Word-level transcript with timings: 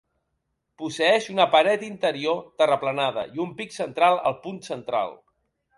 Posseeix 0.81 1.27
una 1.33 1.45
paret 1.57 1.85
interior 1.89 2.41
terraplenada 2.63 3.29
i 3.37 3.45
un 3.47 3.53
pic 3.61 3.79
central 3.79 4.23
al 4.31 4.41
punt 4.47 4.63
central. 4.73 5.17